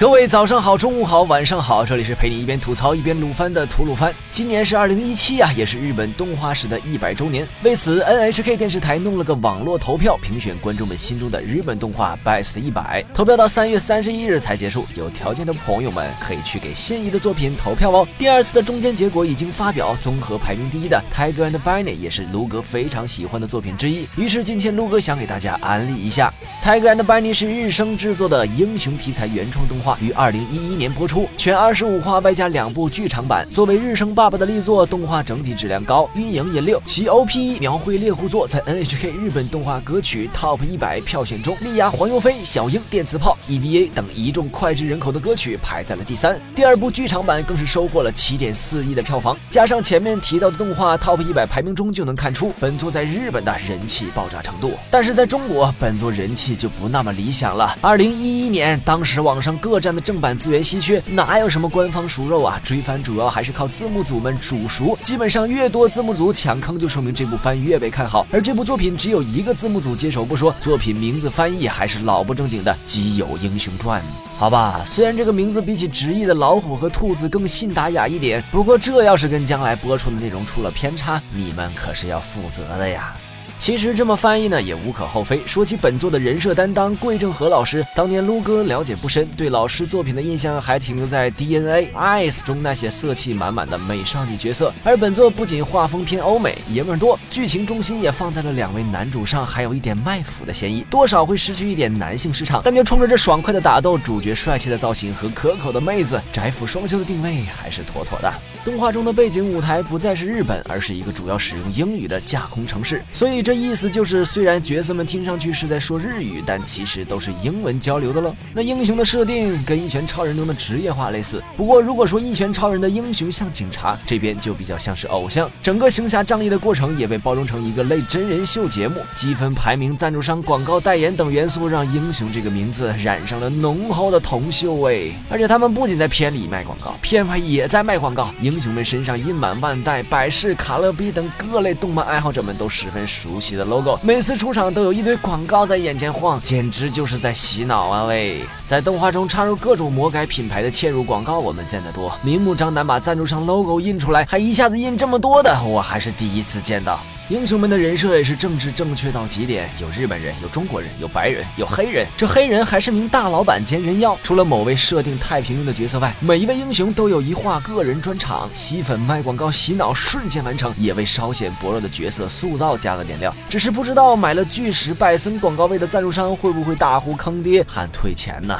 [0.00, 4.10] 各位早上好，中午好，晚上好，这里是陪你一边吐槽一边鲁番的吐鲁番。
[4.32, 7.46] 今年是二零一七啊，也是日本动画史的一百周年。
[7.62, 13.04] 为此，NHK 电视台弄了个网络投票，评选观众们心中的日本动画 Best 一百。
[13.12, 18.08] 投票到三月三十一日才结束，有条件的朋友们可以去给心仪的作品投票哦。
[18.16, 24.08] 第二次的中间结果已经发表，综合排名第一的《Tiger and Bunny》也是卢哥非常喜欢的作品之一。
[24.16, 26.32] 于是今天卢哥想给大家安利一下，
[26.66, 29.89] 《Tiger and Bunny》是日升制作的英雄题材原创动画。
[30.00, 33.46] 于二零一一年播出，全二十五话，外加两部剧场版。
[33.52, 36.80] 作为日升爸爸的力作，动画整体质量高，运营也溜。
[36.84, 46.38] 其 OP 描绘猎户座，在 NHK 日本动画歌曲 TOP 一百票选中，力压黄油飞、小樱、电磁炮、EVA 等一众脍炙人口的歌曲排在了第三。
[46.54, 54.72] 第二部剧场版更是收获了七点四亿的票房，加上前面提到的动画 TOP 一百排名中，就能看出本作在日本的人气爆炸程度。
[54.90, 57.76] 但是在中国，本作人气就不那么理想了。
[57.80, 62.60] 二零一一年，当时网上各站的正版资源稀缺，哪有什么官方熟肉啊？
[62.62, 68.26] 追番主要还是靠字幕组们煮熟，基本上越多字幕组抢坑，就说明这部番越被看好。
[68.30, 74.00] 而这部作品只有一个字幕组接手不说，作品名字翻译还是老不正经的《基友英雄传》。
[74.36, 83.14] 好吧，虽然这个名字比起直译的老虎和兔子更信达雅一点，不过这要是跟将来播出的内容出了偏差，你们可是要负责的呀。
[83.58, 85.40] 其实这么翻译呢也无可厚非。
[85.46, 94.72] 说起本作的人设担当桂正和老师，当年撸哥了解不深，对老师作品的印象还停留在 DNA Ice 中那些色气满满的美少女角色。
[94.84, 102.62] 而本作不仅画风偏欧美，爷们儿多，剧情中心也放在了两位男主上，还有一点卖腐的嫌疑，多少会失去一点男性市场。
[102.64, 108.32] 但就冲着这爽快的打斗、主角帅气的造型和可口的妹子，宅腐双修的定位还是妥妥的。
[108.64, 113.60] 动画中的背景舞台不再是日本，而是一个主要使用英语的架空城市，所以这。
[113.60, 118.34] 意思就是，虽然角色们听上去是在说日语，但其实都是英文交流的喽。
[118.54, 125.50] 那英雄的设定跟一拳超人中的职业化类似，不过如果说一拳超人的英雄像警察，这边就比较像是偶像。
[125.62, 135.12] 整个行侠仗义的过程也被包装成一个类真人秀节目，积分排名、赞助商、广告代言等元素，让英雄这个名字染上了浓厚的铜锈味。
[135.28, 138.32] 而且他们不仅在片里卖广告，片外也在卖广告。
[138.40, 143.19] 英雄们身上印满万代、百事卡乐比等各类动漫爱好者们都十分熟。
[143.20, 148.46] 熟悉的 logo，每次出场都有一堆广告在眼前晃，简直就是在洗脑啊喂！
[148.66, 156.98] 在动画中插入各种魔改品牌的嵌入广告，我们见得多，明目张胆把赞助商 logo 印出来，还一下子印这么多的，我还是第一次见到。
[157.30, 162.04] 英雄们的人设也是政治正确到极点，有日本人，有中国人，有白人，有黑人。
[162.16, 164.18] 这黑人还是名大老板兼人妖。
[164.24, 173.32] 除了某位设定太平庸的角色外，每一位英雄都有一话个人专场，吸粉、卖广告、洗脑，瞬间完成，也为稍显薄弱的角色塑造加了点料。
[173.48, 178.58] 只是不知道买了巨石拜森广告位的赞助商会不会大呼坑爹喊退钱呢？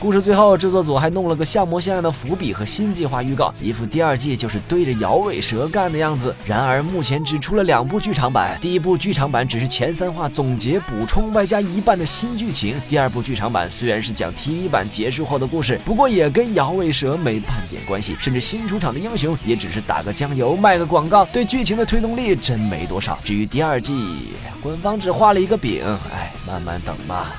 [0.00, 6.34] 故事最后，制作组还弄了个像模像样的伏笔和新计划预告，一副第二季就是对着摇尾蛇干的样子。
[6.46, 23.18] 然而目前只出了两部剧场版，第一部剧场版只是前三话总结补充，外加一半的新剧情；第二部剧场版虽然是讲 TV 版结束后的故事，不过也跟摇尾蛇没半点关系，甚至新出场的英雄也只是打个酱油、卖个广告，对剧情的推动力真没多少。
[23.24, 24.28] 至于第二季，
[24.62, 25.82] 官方只画了一个饼，
[26.14, 27.34] 哎，慢慢等吧。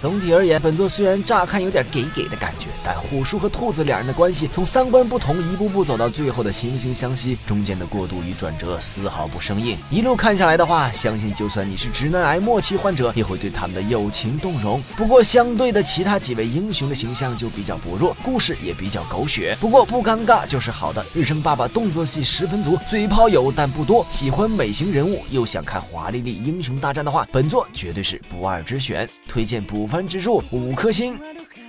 [0.00, 9.78] 总体而言，本作虽然乍看有点给给的感觉，但虎叔和兔子两人的关系从三观不同一步步走到最后的惺惺相惜，中间的过渡与转折丝毫不生硬。
[9.90, 14.82] 一路看下来的话，相信就算你是直男癌末期患者，也会对他们的友情动容。
[14.96, 19.56] 不过相对的，其他几位英雄的形象就比较薄弱，故事也比较狗血。
[19.60, 21.04] 不过不尴尬就是好的。
[21.14, 24.06] 日升爸爸动作戏十分足，嘴炮有但不多。
[24.10, 29.85] 喜欢美型人物又想看华丽丽英雄大战的话，本作绝对是不二之选，推荐补。
[29.86, 31.18] 番指数五颗星。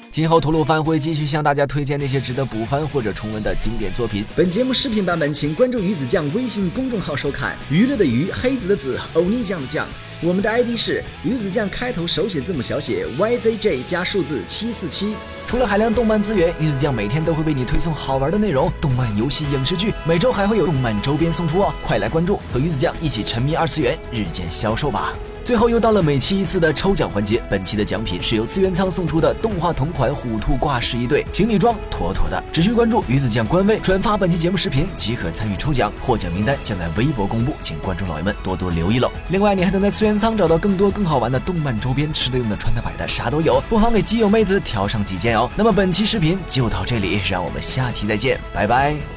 [0.09, 4.23] 今后吐鲁番会继续向大家推荐那些值得补番或者重温的经典作品。
[4.35, 7.55] 本节目视频版本，请关注鱼子酱微信公众号收看。
[7.69, 9.85] 娱乐的娱，黑子的子，欧尼酱的酱。
[10.21, 15.13] 我们的 ID 是鱼子酱，开头手写字母小写 YZJ 加数字七四七。
[15.45, 21.71] 除了海量动漫资源，鱼子酱每天都会为你推送好玩的内容，动漫、游戏、影视剧，每周还会有动漫周边送出哦！
[21.83, 25.13] 快来关注，和鱼子酱一起沉迷二次元，日渐消瘦吧！
[25.47, 32.43] 最后又到了每期一次的抽奖环节，本期的奖品是由资源仓送出的动画同款虎兔挂饰一对，情侣装，妥妥的。
[32.51, 39.09] 只需关注鱼子酱官微，转发本期节目视频即可参与抽奖，获奖名单将在微博公布，请观众老爷们多多留意喽。
[39.29, 45.49] 另外，你还能在资源仓找到更多更好玩的动漫周边，吃的用的穿的买的啥都有，不妨给基友妹子挑上几件哦。
[45.55, 49.16] 那么本期视频就到这里，让我们下期再见，拜拜。